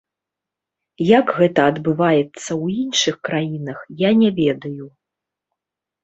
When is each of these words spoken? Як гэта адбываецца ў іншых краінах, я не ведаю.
Як 1.17 1.25
гэта 1.41 1.65
адбываецца 1.71 2.39
ў 2.39 2.65
іншых 2.83 3.15
краінах, 3.27 3.83
я 3.99 4.09
не 4.23 4.29
ведаю. 4.41 4.89